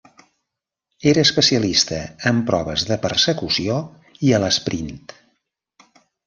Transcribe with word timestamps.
Era 1.11 1.25
especialista 1.27 1.99
en 2.31 2.39
proves 2.47 2.87
de 2.93 2.97
persecució 3.05 3.77
i 4.31 4.35
a 4.39 4.41
l'esprint. 4.45 4.99